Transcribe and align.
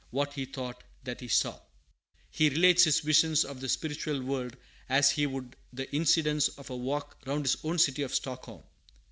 What 0.09 0.33
he 0.33 0.45
thought, 0.45 0.83
that 1.03 1.19
he 1.21 1.27
saw. 1.27 1.59
He 2.31 2.49
relates 2.49 2.85
his 2.85 3.01
visions 3.01 3.45
of 3.45 3.61
the 3.61 3.69
spiritual 3.69 4.19
world 4.23 4.57
as 4.89 5.11
he 5.11 5.27
would 5.27 5.55
the 5.71 5.93
incidents 5.93 6.47
of 6.47 6.71
a 6.71 6.75
walk 6.75 7.19
round 7.27 7.43
his 7.45 7.57
own 7.63 7.77
city 7.77 8.01
of 8.01 8.11
Stockholm. 8.15 8.63